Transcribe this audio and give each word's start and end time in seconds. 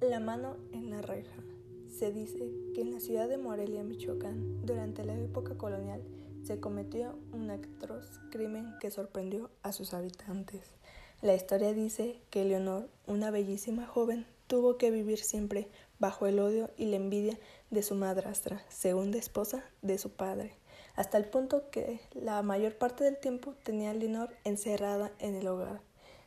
La 0.00 0.20
mano 0.20 0.58
en 0.72 0.90
la 0.90 1.00
reja. 1.00 1.42
Se 1.88 2.12
dice 2.12 2.50
que 2.74 2.82
en 2.82 2.92
la 2.92 3.00
ciudad 3.00 3.30
de 3.30 3.38
Morelia, 3.38 3.82
Michoacán, 3.82 4.66
durante 4.66 5.04
la 5.04 5.18
época 5.18 5.56
colonial, 5.56 6.02
se 6.42 6.60
cometió 6.60 7.18
un 7.32 7.50
atroz 7.50 8.20
crimen 8.30 8.74
que 8.78 8.90
sorprendió 8.90 9.48
a 9.62 9.72
sus 9.72 9.94
habitantes. 9.94 10.74
La 11.22 11.34
historia 11.34 11.72
dice 11.72 12.20
que 12.28 12.44
Leonor, 12.44 12.90
una 13.06 13.30
bellísima 13.30 13.86
joven, 13.86 14.26
tuvo 14.46 14.76
que 14.76 14.90
vivir 14.90 15.18
siempre 15.18 15.66
bajo 15.98 16.26
el 16.26 16.40
odio 16.40 16.68
y 16.76 16.86
la 16.86 16.96
envidia 16.96 17.38
de 17.70 17.82
su 17.82 17.94
madrastra, 17.94 18.62
segunda 18.68 19.16
esposa 19.16 19.64
de 19.80 19.96
su 19.96 20.10
padre, 20.10 20.52
hasta 20.94 21.16
el 21.16 21.24
punto 21.24 21.70
que 21.70 22.00
la 22.12 22.42
mayor 22.42 22.76
parte 22.76 23.02
del 23.02 23.16
tiempo 23.16 23.54
tenía 23.64 23.94
Leonor 23.94 24.28
encerrada 24.44 25.10
en 25.20 25.36
el 25.36 25.48
hogar. 25.48 25.80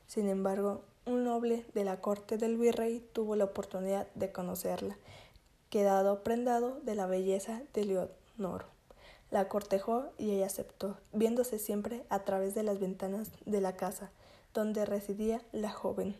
Sin 0.07 0.27
embargo, 0.27 0.81
un 1.09 1.23
noble 1.23 1.65
de 1.73 1.83
la 1.83 2.01
corte 2.01 2.37
del 2.37 2.57
virrey 2.57 2.99
tuvo 3.13 3.35
la 3.35 3.45
oportunidad 3.45 4.07
de 4.13 4.31
conocerla, 4.31 4.95
quedado 5.71 6.23
prendado 6.23 6.79
de 6.81 6.93
la 6.93 7.07
belleza 7.07 7.63
de 7.73 7.85
Leonor. 7.85 8.65
La 9.31 9.47
cortejó 9.47 10.05
y 10.19 10.31
ella 10.31 10.45
aceptó, 10.45 10.97
viéndose 11.11 11.57
siempre 11.57 12.05
a 12.09 12.19
través 12.25 12.53
de 12.53 12.61
las 12.61 12.79
ventanas 12.79 13.31
de 13.45 13.59
la 13.59 13.75
casa 13.75 14.11
donde 14.53 14.85
residía 14.85 15.41
la 15.51 15.71
joven. 15.71 16.15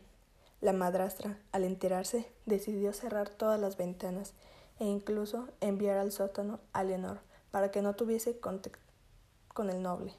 La 0.59 0.73
madrastra, 0.73 1.37
al 1.51 1.65
enterarse, 1.65 2.25
decidió 2.47 2.91
cerrar 2.91 3.29
todas 3.29 3.59
las 3.59 3.77
ventanas 3.77 4.33
e 4.79 4.85
incluso 4.85 5.47
enviar 5.61 5.97
al 5.97 6.11
sótano 6.11 6.59
a 6.73 6.83
Leonor 6.83 7.19
para 7.51 7.69
que 7.69 7.83
no 7.83 7.95
tuviese 7.95 8.39
contacto 8.39 8.79
con 9.53 9.69
el 9.69 9.83
noble. 9.83 10.13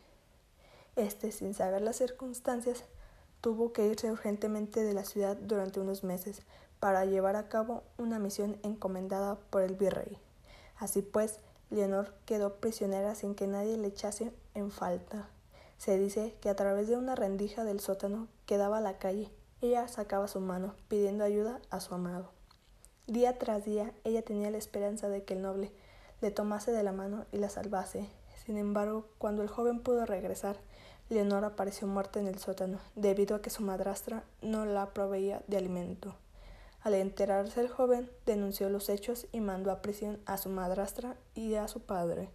Este, 0.94 1.32
sin 1.32 1.54
saber 1.54 1.82
las 1.82 1.96
circunstancias, 1.96 2.84
tuvo 3.40 3.72
que 3.72 3.86
irse 3.86 4.10
urgentemente 4.10 4.82
de 4.82 4.94
la 4.94 5.04
ciudad 5.04 5.36
durante 5.36 5.80
unos 5.80 6.04
meses 6.04 6.42
para 6.78 7.04
llevar 7.04 7.36
a 7.36 7.48
cabo 7.48 7.82
una 7.98 8.18
misión 8.18 8.58
encomendada 8.62 9.36
por 9.50 9.62
el 9.62 9.74
virrey. 9.74 10.18
Así 10.76 11.02
pues, 11.02 11.40
Leonor 11.70 12.14
quedó 12.24 12.56
prisionera 12.56 13.14
sin 13.14 13.34
que 13.34 13.46
nadie 13.46 13.76
le 13.76 13.88
echase 13.88 14.32
en 14.54 14.70
falta. 14.70 15.28
Se 15.78 15.98
dice 15.98 16.34
que 16.40 16.48
a 16.48 16.56
través 16.56 16.88
de 16.88 16.96
una 16.96 17.14
rendija 17.14 17.64
del 17.64 17.80
sótano 17.80 18.28
que 18.46 18.56
daba 18.56 18.78
a 18.78 18.82
la 18.82 18.98
calle, 18.98 19.30
ella 19.60 19.88
sacaba 19.88 20.26
su 20.26 20.40
mano 20.40 20.74
pidiendo 20.88 21.24
ayuda 21.24 21.60
a 21.70 21.80
su 21.80 21.94
amado. 21.94 22.30
Día 23.06 23.38
tras 23.38 23.64
día 23.64 23.92
ella 24.04 24.22
tenía 24.22 24.50
la 24.50 24.58
esperanza 24.58 25.08
de 25.08 25.24
que 25.24 25.34
el 25.34 25.42
noble 25.42 25.72
le 26.20 26.30
tomase 26.30 26.72
de 26.72 26.82
la 26.82 26.92
mano 26.92 27.26
y 27.32 27.38
la 27.38 27.50
salvase. 27.50 28.08
Sin 28.44 28.56
embargo, 28.56 29.06
cuando 29.18 29.42
el 29.42 29.48
joven 29.48 29.80
pudo 29.80 30.06
regresar, 30.06 30.56
Leonor 31.10 31.44
apareció 31.44 31.88
muerta 31.88 32.20
en 32.20 32.28
el 32.28 32.38
sótano, 32.38 32.78
debido 32.94 33.34
a 33.34 33.42
que 33.42 33.50
su 33.50 33.64
madrastra 33.64 34.22
no 34.42 34.64
la 34.64 34.90
proveía 34.90 35.42
de 35.48 35.56
alimento. 35.56 36.14
Al 36.82 36.94
enterarse 36.94 37.60
el 37.60 37.68
joven, 37.68 38.08
denunció 38.26 38.70
los 38.70 38.88
hechos 38.88 39.26
y 39.32 39.40
mandó 39.40 39.72
a 39.72 39.82
prisión 39.82 40.20
a 40.24 40.38
su 40.38 40.48
madrastra 40.50 41.16
y 41.34 41.56
a 41.56 41.66
su 41.66 41.80
padre. 41.80 42.30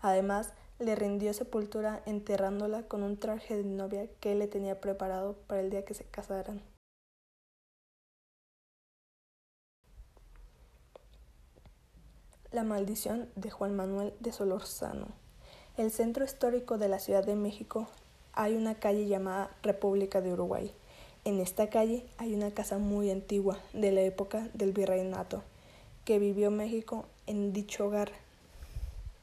Además, 0.00 0.52
le 0.78 0.94
rindió 0.94 1.34
sepultura 1.34 2.02
enterrándola 2.06 2.84
con 2.84 3.02
un 3.02 3.18
traje 3.18 3.56
de 3.56 3.64
novia 3.64 4.08
que 4.20 4.32
él 4.32 4.38
le 4.38 4.46
tenía 4.46 4.80
preparado 4.80 5.34
para 5.48 5.60
el 5.60 5.70
día 5.70 5.84
que 5.84 5.94
se 5.94 6.04
casaran. 6.04 6.62
La 12.52 12.62
maldición 12.62 13.28
de 13.34 13.50
Juan 13.50 13.74
Manuel 13.74 14.14
de 14.20 14.30
Solorzano. 14.30 15.08
El 15.76 15.90
centro 15.90 16.24
histórico 16.24 16.78
de 16.78 16.88
la 16.88 17.00
Ciudad 17.00 17.24
de 17.24 17.34
México 17.34 17.88
hay 18.34 18.54
una 18.54 18.74
calle 18.74 19.06
llamada 19.06 19.50
República 19.62 20.20
de 20.20 20.32
Uruguay. 20.32 20.72
En 21.24 21.40
esta 21.40 21.70
calle 21.70 22.04
hay 22.18 22.34
una 22.34 22.50
casa 22.50 22.78
muy 22.78 23.10
antigua 23.10 23.58
de 23.72 23.92
la 23.92 24.02
época 24.02 24.48
del 24.54 24.72
virreinato 24.72 25.42
que 26.04 26.18
vivió 26.18 26.50
México 26.50 27.06
en 27.26 27.52
dicho 27.52 27.86
hogar. 27.86 28.12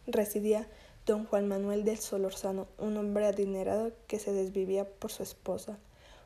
Residía 0.07 0.67
don 1.05 1.25
Juan 1.25 1.47
Manuel 1.47 1.83
del 1.83 1.99
Solorzano, 1.99 2.67
un 2.77 2.97
hombre 2.97 3.27
adinerado 3.27 3.91
que 4.07 4.19
se 4.19 4.33
desvivía 4.33 4.87
por 4.87 5.11
su 5.11 5.23
esposa. 5.23 5.77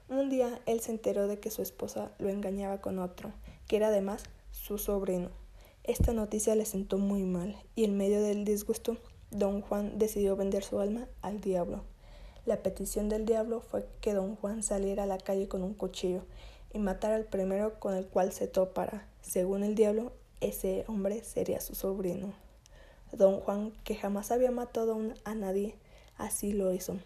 Un 0.07 0.29
día 0.29 0.61
él 0.65 0.79
se 0.79 0.91
enteró 0.91 1.27
de 1.27 1.39
que 1.39 1.51
su 1.51 1.61
esposa 1.61 2.11
lo 2.19 2.29
engañaba 2.29 2.79
con 2.79 2.99
otro, 2.99 3.31
que 3.67 3.77
era 3.77 3.87
además 3.87 4.23
su 4.51 4.77
sobrino. 4.77 5.29
Esta 5.83 6.13
noticia 6.13 6.55
le 6.55 6.65
sentó 6.65 6.97
muy 6.97 7.23
mal 7.23 7.57
y 7.75 7.83
en 7.83 7.97
medio 7.97 8.21
del 8.21 8.45
disgusto, 8.45 8.97
don 9.31 9.61
Juan 9.61 9.97
decidió 9.97 10.35
vender 10.35 10.63
su 10.63 10.79
alma 10.79 11.07
al 11.21 11.41
diablo. 11.41 11.83
La 12.45 12.61
petición 12.61 13.09
del 13.09 13.25
diablo 13.25 13.59
fue 13.59 13.87
que 14.01 14.13
don 14.13 14.35
Juan 14.35 14.61
saliera 14.61 15.03
a 15.03 15.07
la 15.07 15.17
calle 15.17 15.47
con 15.47 15.63
un 15.63 15.73
cuchillo 15.73 16.21
y 16.73 16.77
matara 16.77 17.15
al 17.15 17.25
primero 17.25 17.79
con 17.79 17.95
el 17.95 18.05
cual 18.05 18.31
se 18.33 18.47
topara. 18.47 19.07
Según 19.21 19.63
el 19.63 19.73
diablo, 19.73 20.11
ese 20.41 20.85
hombre 20.87 21.23
sería 21.23 21.59
su 21.59 21.73
sobrino. 21.73 22.33
Don 23.11 23.39
Juan, 23.39 23.71
que 23.83 23.95
jamás 23.95 24.31
había 24.31 24.51
matado 24.51 24.99
a 25.23 25.33
nadie, 25.33 25.75
así 26.17 26.53
lo 26.53 26.71
hizo. 26.71 26.97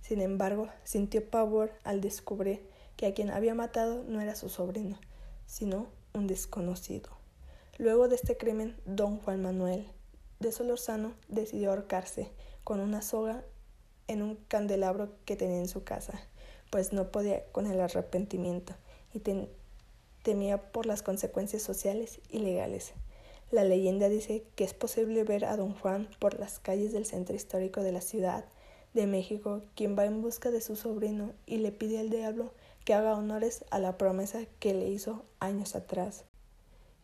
Sin 0.00 0.22
embargo, 0.22 0.68
sintió 0.84 1.28
pavor 1.28 1.72
al 1.84 2.00
descubrir 2.00 2.66
que 2.96 3.06
a 3.06 3.12
quien 3.12 3.30
había 3.30 3.54
matado 3.54 4.04
no 4.04 4.22
era 4.22 4.34
su 4.36 4.48
sobrino, 4.48 4.98
sino 5.46 5.86
un 6.14 6.26
desconocido. 6.26 7.10
Luego 7.76 8.08
de 8.08 8.16
este 8.16 8.38
crimen, 8.38 8.76
don 8.86 9.18
Juan 9.18 9.42
Manuel 9.42 9.86
de 10.40 10.50
Solorzano 10.50 11.12
decidió 11.28 11.70
ahorcarse 11.70 12.30
con 12.64 12.80
una 12.80 13.02
soga 13.02 13.44
en 14.08 14.22
un 14.22 14.36
candelabro 14.48 15.10
que 15.24 15.36
tenía 15.36 15.58
en 15.58 15.68
su 15.68 15.84
casa, 15.84 16.20
pues 16.70 16.92
no 16.92 17.10
podía 17.10 17.44
con 17.52 17.66
el 17.66 17.80
arrepentimiento 17.80 18.74
y 19.14 19.20
temía 20.22 20.72
por 20.72 20.86
las 20.86 21.02
consecuencias 21.02 21.62
sociales 21.62 22.20
y 22.30 22.38
legales. 22.38 22.92
La 23.50 23.64
leyenda 23.64 24.08
dice 24.08 24.44
que 24.56 24.64
es 24.64 24.72
posible 24.72 25.24
ver 25.24 25.44
a 25.44 25.56
don 25.56 25.74
Juan 25.74 26.08
por 26.18 26.40
las 26.40 26.58
calles 26.58 26.92
del 26.92 27.04
centro 27.04 27.36
histórico 27.36 27.82
de 27.82 27.92
la 27.92 28.00
ciudad 28.00 28.46
de 28.94 29.06
México, 29.06 29.62
quien 29.74 29.96
va 29.98 30.06
en 30.06 30.22
busca 30.22 30.50
de 30.50 30.60
su 30.60 30.76
sobrino 30.76 31.32
y 31.46 31.58
le 31.58 31.72
pide 31.72 31.98
al 31.98 32.10
diablo 32.10 32.52
que 32.84 32.94
haga 32.94 33.14
honores 33.14 33.64
a 33.70 33.78
la 33.78 33.98
promesa 33.98 34.40
que 34.58 34.74
le 34.74 34.88
hizo 34.88 35.24
años 35.38 35.76
atrás. 35.76 36.24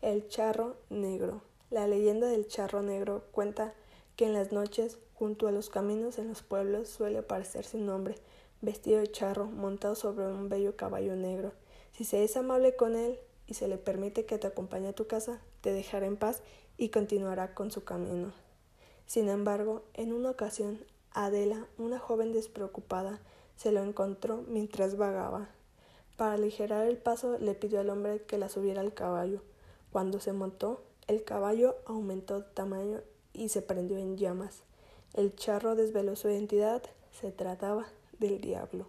El 0.01 0.29
charro 0.29 0.77
negro. 0.91 1.43
La 1.71 1.87
leyenda 1.87 2.29
del 2.29 2.47
charro 2.49 2.83
negro 2.83 3.27
cuenta 3.31 3.75
que 4.19 4.27
en 4.27 4.35
las 4.35 4.53
noches 4.53 4.99
Junto 5.19 5.49
a 5.49 5.51
los 5.51 5.69
caminos 5.69 6.17
en 6.19 6.29
los 6.29 6.43
pueblos 6.43 6.89
suele 6.89 7.19
aparecerse 7.19 7.77
un 7.77 7.89
hombre 7.89 8.15
vestido 8.61 9.01
de 9.01 9.11
charro, 9.11 9.47
montado 9.47 9.97
sobre 9.97 10.29
un 10.29 10.49
bello 10.49 10.77
caballo 10.77 11.17
negro. 11.17 11.51
Si 11.91 12.05
se 12.05 12.23
es 12.23 12.37
amable 12.37 12.77
con 12.77 12.95
él 12.95 13.19
y 13.49 13.55
se 13.55 13.67
le 13.67 13.79
permite 13.79 14.27
que 14.27 14.39
te 14.39 14.47
acompañe 14.47 14.87
a 14.87 14.93
tu 14.93 15.09
casa, 15.09 15.41
te 15.61 15.73
dejará 15.73 16.07
en 16.07 16.17
paz 16.17 16.41
y 16.77 16.91
continuará 16.91 17.53
con 17.53 17.73
su 17.73 17.83
camino. 17.83 18.33
Sin 19.07 19.29
embargo, 19.29 19.83
en 19.95 20.13
una 20.13 20.31
ocasión, 20.31 20.79
Adela, 21.11 21.67
una 21.79 21.99
joven 21.99 22.33
despreocupada, 22.33 23.19
se 23.57 23.73
lo 23.73 23.83
encontró 23.83 24.45
mientras 24.47 24.97
vagaba. 24.97 25.49
Para 26.17 26.35
aligerar 26.35 26.87
el 26.87 26.97
paso 26.97 27.39
le 27.41 27.55
pidió 27.55 27.81
al 27.81 27.91
hombre 27.91 28.23
que 28.23 28.39
la 28.39 28.49
subiera 28.49 28.83
al 28.83 28.95
caballo. 28.95 29.43
Cuando 29.91 30.21
se 30.21 30.33
montó, 30.33 30.85
el 31.09 31.25
caballo 31.25 31.75
aumentó 31.87 32.39
de 32.39 32.47
tamaño 32.55 33.01
y 33.39 33.49
se 33.49 33.63
prendió 33.63 33.97
en 33.97 34.17
llamas. 34.17 34.63
El 35.15 35.35
charro 35.35 35.75
desveló 35.75 36.17
su 36.17 36.29
identidad, 36.29 36.83
se 37.13 37.33
trataba 37.33 37.87
del 38.19 38.41
diablo. 38.41 38.87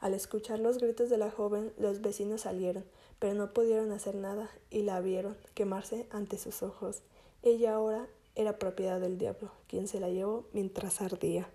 Al 0.00 0.14
escuchar 0.14 0.58
los 0.58 0.78
gritos 0.78 1.08
de 1.10 1.18
la 1.18 1.30
joven, 1.30 1.72
los 1.78 2.00
vecinos 2.00 2.42
salieron, 2.42 2.84
pero 3.18 3.34
no 3.34 3.52
pudieron 3.52 3.92
hacer 3.92 4.16
nada 4.16 4.50
y 4.70 4.82
la 4.82 5.00
vieron 5.00 5.36
quemarse 5.54 6.06
ante 6.10 6.38
sus 6.38 6.62
ojos. 6.62 7.02
Ella 7.42 7.74
ahora 7.74 8.06
era 8.34 8.58
propiedad 8.58 9.00
del 9.00 9.18
diablo, 9.18 9.50
quien 9.68 9.86
se 9.86 10.00
la 10.00 10.08
llevó 10.08 10.46
mientras 10.52 11.00
ardía. 11.00 11.48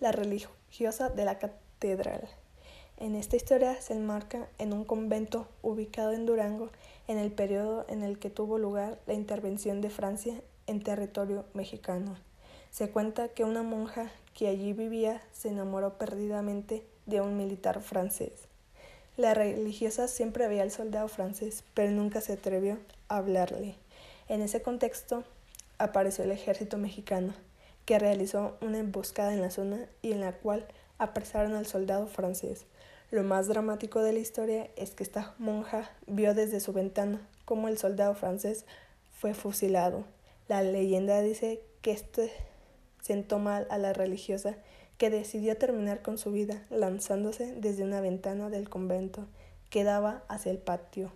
La 0.00 0.12
religiosa 0.12 1.08
de 1.10 1.24
la 1.24 1.38
catedral. 1.38 2.28
En 2.96 3.16
esta 3.16 3.36
historia 3.36 3.80
se 3.80 3.92
enmarca 3.92 4.48
en 4.58 4.72
un 4.72 4.84
convento 4.84 5.48
ubicado 5.62 6.12
en 6.12 6.26
Durango 6.26 6.70
en 7.08 7.18
el 7.18 7.32
periodo 7.32 7.84
en 7.88 8.02
el 8.02 8.18
que 8.18 8.30
tuvo 8.30 8.56
lugar 8.56 8.98
la 9.06 9.14
intervención 9.14 9.80
de 9.80 9.90
Francia 9.90 10.40
en 10.66 10.82
territorio 10.82 11.44
mexicano. 11.54 12.16
Se 12.70 12.90
cuenta 12.90 13.28
que 13.28 13.44
una 13.44 13.62
monja 13.62 14.10
que 14.32 14.48
allí 14.48 14.72
vivía 14.72 15.22
se 15.32 15.48
enamoró 15.48 15.98
perdidamente 15.98 16.86
de 17.06 17.20
un 17.20 17.36
militar 17.36 17.82
francés. 17.82 18.48
La 19.16 19.34
religiosa 19.34 20.08
siempre 20.08 20.48
veía 20.48 20.62
al 20.62 20.70
soldado 20.70 21.08
francés, 21.08 21.64
pero 21.74 21.90
nunca 21.90 22.20
se 22.20 22.32
atrevió 22.32 22.78
a 23.08 23.18
hablarle. 23.18 23.76
En 24.28 24.40
ese 24.40 24.62
contexto 24.62 25.24
apareció 25.78 26.24
el 26.24 26.32
ejército 26.32 26.78
mexicano, 26.78 27.34
que 27.84 27.98
realizó 27.98 28.56
una 28.60 28.78
emboscada 28.78 29.34
en 29.34 29.42
la 29.42 29.50
zona 29.50 29.86
y 30.00 30.12
en 30.12 30.20
la 30.20 30.32
cual 30.32 30.66
apresaron 30.98 31.54
al 31.54 31.66
soldado 31.66 32.06
francés. 32.06 32.66
Lo 33.14 33.22
más 33.22 33.46
dramático 33.46 34.02
de 34.02 34.12
la 34.12 34.18
historia 34.18 34.70
es 34.74 34.90
que 34.90 35.04
esta 35.04 35.36
monja 35.38 35.88
vio 36.08 36.34
desde 36.34 36.58
su 36.58 36.72
ventana 36.72 37.20
cómo 37.44 37.68
el 37.68 37.78
soldado 37.78 38.16
francés 38.16 38.66
fue 39.12 39.34
fusilado 39.34 40.02
la 40.48 40.64
leyenda 40.64 41.20
dice 41.20 41.60
que 41.80 41.92
este 41.92 42.32
sentó 43.00 43.38
mal 43.38 43.68
a 43.70 43.78
la 43.78 43.92
religiosa 43.92 44.56
que 44.98 45.10
decidió 45.10 45.56
terminar 45.56 46.02
con 46.02 46.18
su 46.18 46.32
vida 46.32 46.64
lanzándose 46.70 47.54
desde 47.54 47.84
una 47.84 48.00
ventana 48.00 48.50
del 48.50 48.68
convento 48.68 49.28
que 49.70 49.84
daba 49.84 50.24
hacia 50.26 50.50
el 50.50 50.58
patio. 50.58 51.12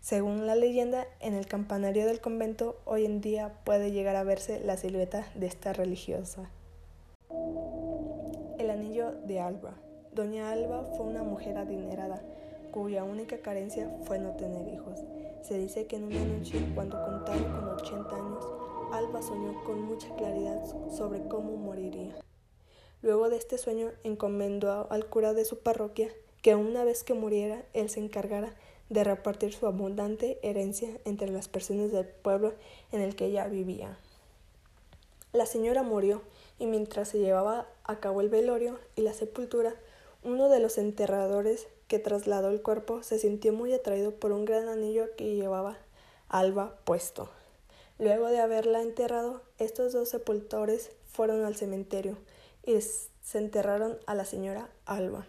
Según 0.00 0.46
la 0.46 0.56
leyenda, 0.56 1.06
en 1.20 1.34
el 1.34 1.46
campanario 1.46 2.06
del 2.06 2.22
convento 2.22 2.80
hoy 2.86 3.04
en 3.04 3.20
día 3.20 3.52
puede 3.64 3.90
llegar 3.92 4.16
a 4.16 4.24
verse 4.24 4.58
la 4.58 4.78
silueta 4.78 5.26
de 5.34 5.48
esta 5.48 5.74
religiosa. 5.74 6.48
El 8.58 8.70
anillo 8.70 9.12
de 9.26 9.38
Alba. 9.38 9.74
Doña 10.14 10.50
Alba 10.50 10.84
fue 10.94 11.06
una 11.06 11.22
mujer 11.22 11.56
adinerada, 11.56 12.22
cuya 12.70 13.02
única 13.02 13.38
carencia 13.38 13.90
fue 14.04 14.18
no 14.18 14.36
tener 14.36 14.68
hijos. 14.68 14.98
Se 15.40 15.56
dice 15.56 15.86
que 15.86 15.96
en 15.96 16.04
una 16.04 16.22
noche, 16.22 16.70
cuando 16.74 17.02
contaba 17.02 17.38
con 17.38 17.68
80 17.80 18.14
años, 18.14 18.44
Alba 18.92 19.22
soñó 19.22 19.64
con 19.64 19.80
mucha 19.80 20.14
claridad 20.16 20.62
sobre 20.90 21.26
cómo 21.28 21.56
moriría. 21.56 22.14
Luego 23.00 23.30
de 23.30 23.38
este 23.38 23.56
sueño, 23.56 23.88
encomendó 24.04 24.86
al 24.90 25.06
cura 25.06 25.32
de 25.32 25.46
su 25.46 25.60
parroquia 25.60 26.10
que 26.42 26.56
una 26.56 26.84
vez 26.84 27.04
que 27.04 27.14
muriera, 27.14 27.64
él 27.72 27.88
se 27.88 28.00
encargara 28.00 28.54
de 28.90 29.04
repartir 29.04 29.54
su 29.54 29.66
abundante 29.66 30.38
herencia 30.42 30.90
entre 31.06 31.30
las 31.30 31.48
personas 31.48 31.90
del 31.90 32.04
pueblo 32.04 32.52
en 32.90 33.00
el 33.00 33.16
que 33.16 33.24
ella 33.24 33.46
vivía. 33.46 33.96
La 35.32 35.46
señora 35.46 35.82
murió 35.82 36.20
y 36.58 36.66
mientras 36.66 37.08
se 37.08 37.18
llevaba 37.18 37.66
a 37.84 37.98
cabo 38.00 38.20
el 38.20 38.28
velorio 38.28 38.78
y 38.94 39.00
la 39.00 39.14
sepultura, 39.14 39.74
uno 40.24 40.48
de 40.48 40.60
los 40.60 40.78
enterradores 40.78 41.66
que 41.88 41.98
trasladó 41.98 42.50
el 42.50 42.62
cuerpo 42.62 43.02
se 43.02 43.18
sintió 43.18 43.52
muy 43.52 43.72
atraído 43.72 44.12
por 44.12 44.32
un 44.32 44.44
gran 44.44 44.68
anillo 44.68 45.08
que 45.16 45.34
llevaba 45.34 45.78
Alba 46.28 46.78
puesto. 46.84 47.28
Luego 47.98 48.28
de 48.28 48.40
haberla 48.40 48.82
enterrado, 48.82 49.42
estos 49.58 49.92
dos 49.92 50.08
sepultores 50.08 50.90
fueron 51.12 51.44
al 51.44 51.56
cementerio 51.56 52.16
y 52.64 52.80
se 52.80 53.38
enterraron 53.38 53.98
a 54.06 54.14
la 54.14 54.24
señora 54.24 54.70
Alba. 54.86 55.26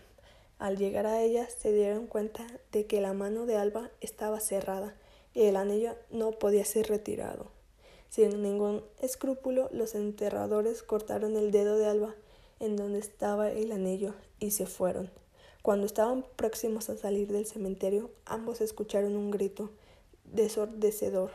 Al 0.60 0.78
llegar 0.78 1.08
a 1.08 1.22
ella 1.22 1.50
se 1.50 1.74
dieron 1.74 2.08
cuenta 2.08 2.46
de 2.72 2.86
que 2.86 3.02
la 3.02 3.14
mano 3.14 3.46
de 3.46 3.58
Alba 3.58 3.90
estaba 4.00 4.40
cerrada 4.40 4.96
y 5.34 5.44
el 5.44 5.56
anillo 5.56 5.96
no 6.12 6.32
podía 6.32 6.64
ser 6.64 6.88
retirado. 6.88 7.48
Sin 8.10 8.44
ningún 8.44 8.84
escrúpulo, 9.02 9.70
los 9.72 9.96
enterradores 9.96 10.84
cortaron 10.84 11.36
el 11.36 11.52
dedo 11.52 11.78
de 11.78 11.88
Alba 11.88 12.16
en 12.64 12.78
donde 12.78 13.00
estaba 13.00 13.52
el 13.52 13.74
anillo 13.74 14.14
y 14.40 14.52
se 14.52 14.66
fueron. 14.66 15.10
Cuando 15.62 15.86
estaban 15.86 16.26
próximos 16.38 16.90
a 16.90 16.98
salir 16.98 17.28
del 17.28 17.46
cementerio, 17.46 18.10
ambos 18.26 18.62
escucharon 18.62 19.16
un 19.16 19.32
grito 19.32 19.70
desordecedor. 20.24 21.32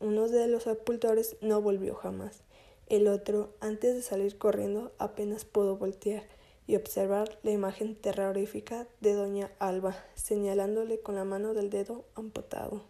Uno 0.00 0.28
de 0.28 0.48
los 0.48 0.64
sepultores 0.64 1.36
no 1.40 1.62
volvió 1.62 1.94
jamás. 1.94 2.42
El 2.88 3.06
otro, 3.06 3.54
antes 3.60 3.94
de 3.94 4.02
salir 4.02 4.36
corriendo, 4.36 4.92
apenas 4.98 5.44
pudo 5.44 5.76
voltear 5.76 6.24
y 6.66 6.74
observar 6.74 7.38
la 7.42 7.52
imagen 7.52 7.94
terrorífica 7.94 8.86
de 9.00 9.14
doña 9.14 9.52
Alba, 9.60 9.96
señalándole 10.14 11.00
con 11.00 11.14
la 11.14 11.24
mano 11.24 11.54
del 11.54 11.70
dedo 11.70 12.04
amputado. 12.16 12.82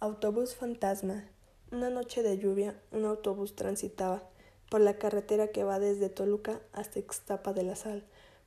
Autobús 0.00 0.54
fantasma. 0.54 1.24
Una 1.70 1.90
noche 1.90 2.22
de 2.22 2.38
lluvia, 2.38 2.80
un 2.92 3.04
autobús 3.04 3.54
transitaba 3.54 4.22
por 4.70 4.80
la 4.80 4.96
carretera 4.96 5.48
que 5.48 5.64
va 5.64 5.78
desde 5.78 6.08
Toluca 6.08 6.62
hasta 6.72 6.98
Ixtapa 6.98 7.52
de 7.52 7.62
la 7.62 7.76
Sal, 7.76 8.04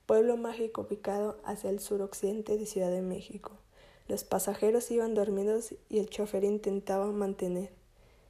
pueblo 0.07 0.37
mágico 0.37 0.81
ubicado 0.81 1.37
hacia 1.43 1.69
el 1.69 1.79
suroccidente 1.79 2.57
de 2.57 2.65
Ciudad 2.65 2.89
de 2.89 3.03
México. 3.03 3.51
Los 4.07 4.23
pasajeros 4.23 4.89
iban 4.89 5.13
dormidos 5.13 5.75
y 5.87 5.99
el 5.99 6.09
chofer 6.09 6.43
intentaba 6.43 7.11
mantener 7.11 7.69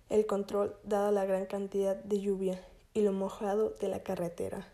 el 0.10 0.26
control 0.26 0.76
dada 0.84 1.10
la 1.14 1.24
gran 1.24 1.46
cantidad 1.46 1.96
de 1.96 2.20
lluvia 2.20 2.62
y 2.94 3.00
lo 3.00 3.14
mojado 3.14 3.70
de 3.80 3.88
la 3.88 4.04
carretera. 4.04 4.68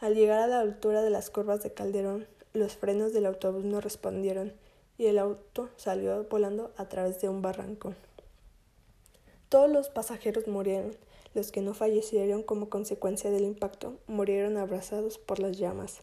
Al 0.00 0.14
llegar 0.14 0.38
a 0.38 0.46
la 0.46 0.60
altura 0.60 1.02
de 1.02 1.10
las 1.10 1.28
curvas 1.28 1.62
de 1.62 1.74
Calderón, 1.74 2.26
los 2.54 2.76
frenos 2.76 3.12
del 3.12 3.26
autobús 3.26 3.64
no 3.64 3.82
respondieron 3.82 4.54
y 4.96 5.06
el 5.06 5.18
auto 5.18 5.68
salió 5.76 6.24
volando 6.24 6.72
a 6.78 6.88
través 6.88 7.20
de 7.20 7.28
un 7.28 7.42
barranco. 7.42 7.92
Todos 9.52 9.70
los 9.70 9.90
pasajeros 9.90 10.48
murieron, 10.48 10.96
los 11.34 11.52
que 11.52 11.60
no 11.60 11.74
fallecieron 11.74 12.42
como 12.42 12.70
consecuencia 12.70 13.30
del 13.30 13.44
impacto 13.44 13.98
murieron 14.06 14.56
abrazados 14.56 15.18
por 15.18 15.40
las 15.40 15.58
llamas. 15.58 16.00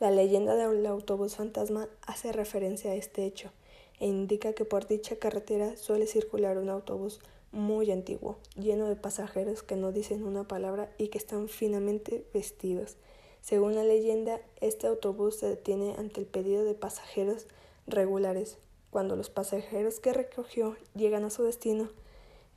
La 0.00 0.10
leyenda 0.10 0.56
del 0.56 0.84
autobús 0.86 1.36
fantasma 1.36 1.88
hace 2.04 2.32
referencia 2.32 2.90
a 2.90 2.96
este 2.96 3.26
hecho 3.26 3.52
e 4.00 4.08
indica 4.08 4.54
que 4.54 4.64
por 4.64 4.88
dicha 4.88 5.14
carretera 5.14 5.76
suele 5.76 6.08
circular 6.08 6.58
un 6.58 6.68
autobús 6.68 7.20
muy 7.52 7.92
antiguo, 7.92 8.38
lleno 8.56 8.88
de 8.88 8.96
pasajeros 8.96 9.62
que 9.62 9.76
no 9.76 9.92
dicen 9.92 10.24
una 10.24 10.48
palabra 10.48 10.90
y 10.98 11.10
que 11.10 11.18
están 11.18 11.48
finamente 11.48 12.26
vestidos. 12.34 12.96
Según 13.40 13.76
la 13.76 13.84
leyenda, 13.84 14.40
este 14.60 14.88
autobús 14.88 15.36
se 15.36 15.46
detiene 15.46 15.94
ante 15.96 16.18
el 16.18 16.26
pedido 16.26 16.64
de 16.64 16.74
pasajeros 16.74 17.46
regulares. 17.86 18.58
Cuando 18.90 19.14
los 19.14 19.30
pasajeros 19.30 20.00
que 20.00 20.12
recogió 20.12 20.74
llegan 20.96 21.22
a 21.22 21.30
su 21.30 21.44
destino, 21.44 21.88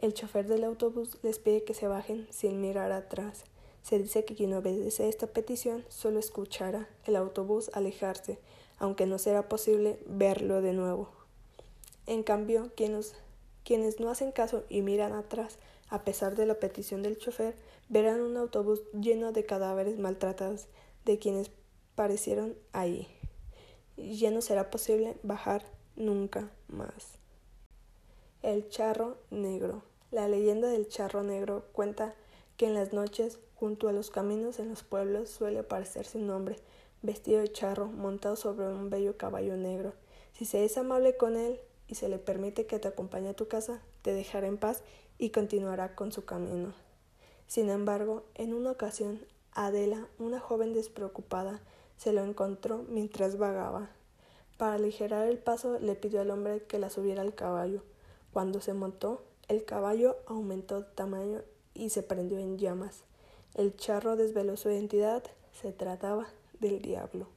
el 0.03 0.13
chofer 0.13 0.47
del 0.47 0.65
autobús 0.65 1.17
les 1.23 1.39
pide 1.39 1.63
que 1.63 1.73
se 1.73 1.87
bajen 1.87 2.27
sin 2.29 2.59
mirar 2.59 2.91
atrás. 2.91 3.45
Se 3.83 3.97
dice 3.97 4.25
que 4.25 4.35
quien 4.35 4.53
obedece 4.53 5.07
esta 5.07 5.27
petición 5.27 5.85
solo 5.87 6.19
escuchará 6.19 6.89
el 7.05 7.15
autobús 7.15 7.71
alejarse, 7.73 8.37
aunque 8.79 9.05
no 9.05 9.17
será 9.17 9.47
posible 9.47 9.97
verlo 10.05 10.61
de 10.61 10.73
nuevo. 10.73 11.09
En 12.05 12.21
cambio, 12.21 12.71
quienes 12.75 13.15
quienes 13.63 14.01
no 14.01 14.09
hacen 14.09 14.33
caso 14.33 14.65
y 14.67 14.81
miran 14.81 15.13
atrás, 15.13 15.57
a 15.87 16.03
pesar 16.03 16.35
de 16.35 16.45
la 16.45 16.55
petición 16.55 17.01
del 17.01 17.17
chofer, 17.17 17.55
verán 17.87 18.19
un 18.19 18.35
autobús 18.35 18.81
lleno 18.91 19.31
de 19.31 19.45
cadáveres 19.45 19.97
maltratados 19.99 20.67
de 21.05 21.17
quienes 21.17 21.49
parecieron 21.95 22.57
ahí. 22.73 23.07
Ya 23.95 24.31
no 24.31 24.41
será 24.41 24.69
posible 24.69 25.15
bajar 25.23 25.63
nunca 25.95 26.51
más. 26.67 27.19
El 28.41 28.67
charro 28.67 29.17
negro. 29.29 29.92
La 30.13 30.27
leyenda 30.27 30.67
del 30.67 30.87
charro 30.89 31.23
negro 31.23 31.65
cuenta 31.71 32.13
que 32.55 32.67
en 32.67 32.75
las 32.75 32.93
noches, 32.93 33.39
junto 33.55 33.89
a 33.89 33.93
los 33.93 34.11
caminos 34.11 34.59
en 34.59 34.69
los 34.69 34.83
pueblos, 34.83 35.27
suele 35.27 35.57
aparecerse 35.57 36.19
un 36.19 36.29
hombre 36.29 36.57
vestido 37.01 37.41
de 37.41 37.51
charro 37.51 37.87
montado 37.87 38.35
sobre 38.35 38.67
un 38.67 38.91
bello 38.91 39.17
caballo 39.17 39.57
negro. 39.57 39.93
Si 40.33 40.45
se 40.45 40.65
es 40.65 40.77
amable 40.77 41.17
con 41.17 41.35
él, 41.35 41.59
y 41.87 41.95
se 41.95 42.09
le 42.09 42.19
permite 42.19 42.67
que 42.67 42.77
te 42.77 42.87
acompañe 42.87 43.29
a 43.29 43.35
tu 43.35 43.47
casa, 43.47 43.81
te 44.03 44.13
dejará 44.13 44.45
en 44.45 44.59
paz 44.59 44.83
y 45.17 45.31
continuará 45.31 45.95
con 45.95 46.11
su 46.11 46.25
camino. 46.25 46.75
Sin 47.47 47.71
embargo, 47.71 48.23
en 48.35 48.53
una 48.53 48.69
ocasión, 48.69 49.25
Adela, 49.51 50.07
una 50.19 50.39
joven 50.39 50.73
despreocupada, 50.73 51.59
se 51.97 52.13
lo 52.13 52.23
encontró 52.23 52.85
mientras 52.87 53.39
vagaba. 53.39 53.89
Para 54.57 54.75
aligerar 54.75 55.27
el 55.27 55.39
paso 55.39 55.79
le 55.79 55.95
pidió 55.95 56.21
al 56.21 56.29
hombre 56.29 56.61
que 56.65 56.77
la 56.77 56.91
subiera 56.91 57.23
al 57.23 57.33
caballo. 57.33 57.81
Cuando 58.31 58.61
se 58.61 58.75
montó, 58.75 59.23
el 59.47 59.65
caballo 59.65 60.17
aumentó 60.25 60.81
de 60.81 60.87
tamaño 60.95 61.41
y 61.73 61.89
se 61.89 62.03
prendió 62.03 62.39
en 62.39 62.57
llamas. 62.57 63.03
El 63.55 63.75
charro 63.75 64.15
desveló 64.15 64.57
su 64.57 64.69
identidad, 64.69 65.23
se 65.51 65.71
trataba 65.71 66.27
del 66.59 66.81
diablo. 66.81 67.27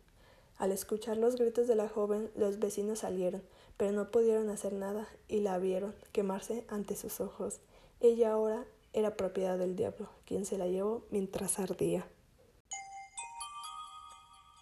Al 0.59 0.73
escuchar 0.73 1.19
los 1.19 1.37
gritos 1.37 1.67
de 1.67 1.75
la 1.75 1.89
joven, 1.89 2.31
los 2.35 2.59
vecinos 2.59 3.01
salieron, 3.01 3.43
pero 3.77 3.93
no 3.93 4.11
pudieron 4.11 4.49
hacer 4.49 4.73
nada 4.73 5.07
y 5.29 5.41
la 5.41 5.59
vieron 5.59 5.95
quemarse 6.13 6.65
ante 6.69 6.97
sus 6.97 7.21
ojos. 7.21 7.61
Ella 8.01 8.33
ahora 8.33 8.65
era 8.93 9.17
propiedad 9.17 9.59
del 9.59 9.77
diablo, 9.77 10.09
quien 10.25 10.47
se 10.47 10.57
la 10.57 10.67
llevó 10.67 11.05
mientras 11.11 11.59
ardía. 11.59 12.07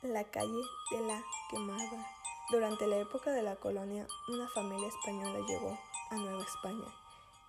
La 0.03 0.25
calle 0.25 0.63
de 0.91 1.01
la 1.07 1.23
quemada. 1.51 2.07
Durante 2.51 2.87
la 2.87 2.99
época 2.99 3.33
de 3.33 3.43
la 3.43 3.57
colonia, 3.57 4.07
una 4.29 4.49
familia 4.49 4.89
española 4.89 5.39
llegó 5.47 5.79
a 6.11 6.17
Nueva 6.17 6.43
España. 6.43 7.04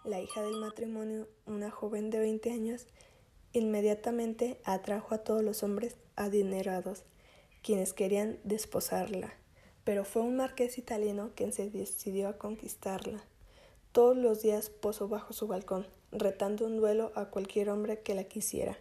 La 0.06 0.22
hija 0.22 0.42
del 0.42 0.56
matrimonio, 0.56 1.28
una 1.46 1.72
joven 1.72 2.10
de 2.10 2.20
20 2.20 2.52
años, 2.52 2.88
inmediatamente 3.54 4.60
atrajo 4.64 5.16
a 5.16 5.20
todos 5.20 5.44
los 5.44 5.64
hombres 5.64 5.98
adinerados, 6.16 7.04
quienes 7.62 7.94
querían 7.94 8.40
desposarla 8.44 9.34
pero 9.86 10.04
fue 10.04 10.24
un 10.24 10.36
marqués 10.36 10.78
italiano 10.78 11.32
quien 11.36 11.54
se 11.54 11.70
decidió 11.70 12.28
a 12.28 12.38
conquistarla. 12.38 13.24
Todos 13.94 14.18
los 14.18 14.42
días 14.42 14.70
posó 14.70 15.08
bajo 15.08 15.32
su 15.32 15.48
balcón, 15.48 15.88
retando 16.12 16.66
un 16.66 16.76
duelo 16.78 17.14
a 17.16 17.30
cualquier 17.30 17.70
hombre 17.70 18.02
que 18.02 18.16
la 18.16 18.26
quisiera. 18.26 18.78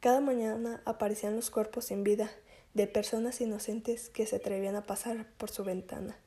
Cada 0.00 0.20
mañana 0.20 0.82
aparecían 0.84 1.36
los 1.36 1.50
cuerpos 1.50 1.86
sin 1.86 2.04
vida 2.04 2.30
de 2.74 2.86
personas 2.86 3.40
inocentes 3.40 4.10
que 4.10 4.26
se 4.26 4.36
atrevían 4.36 4.76
a 4.76 4.84
pasar 4.84 5.26
por 5.38 5.48
su 5.48 5.64
ventana. 5.64 6.18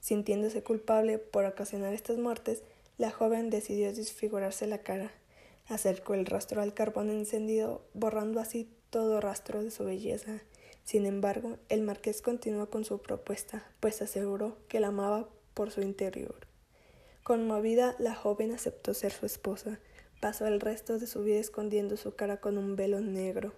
Sintiéndose 0.00 0.62
culpable 0.62 1.18
por 1.18 1.44
ocasionar 1.44 1.92
estas 1.92 2.18
muertes, 2.18 2.62
la 2.98 3.10
joven 3.10 3.50
decidió 3.50 3.92
desfigurarse 3.92 4.66
la 4.66 4.78
cara. 4.78 5.12
Acercó 5.66 6.14
el 6.14 6.26
rastro 6.26 6.62
al 6.62 6.74
carbón 6.74 7.10
encendido, 7.10 7.84
borrando 7.94 8.40
así 8.40 8.68
todo 8.90 9.20
rastro 9.20 9.62
de 9.62 9.70
su 9.70 9.84
belleza 9.84 10.42
sin 10.84 11.06
embargo, 11.06 11.56
el 11.70 11.80
marqués 11.80 12.20
continuó 12.20 12.68
con 12.68 12.84
su 12.84 13.00
propuesta, 13.00 13.66
pues 13.80 14.02
aseguró 14.02 14.58
que 14.68 14.80
la 14.80 14.88
amaba 14.88 15.30
por 15.54 15.70
su 15.70 15.80
interior. 15.80 16.46
Conmovida, 17.22 17.96
la 17.98 18.14
joven 18.14 18.52
aceptó 18.52 18.92
ser 18.92 19.10
su 19.10 19.24
esposa. 19.24 19.80
Pasó 20.20 20.46
el 20.46 20.60
resto 20.60 20.98
de 20.98 21.06
su 21.06 21.22
vida 21.22 21.38
escondiendo 21.38 21.96
su 21.96 22.14
cara 22.14 22.38
con 22.38 22.58
un 22.58 22.76
velo 22.76 23.00
negro. 23.00 23.54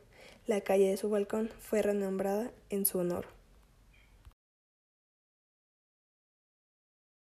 La 0.47 0.61
calle 0.61 0.89
de 0.89 0.97
su 0.97 1.11
balcón 1.11 1.51
fue 1.59 1.83
renombrada 1.83 2.53
en 2.71 2.87
su 2.87 2.99
honor. 2.99 3.27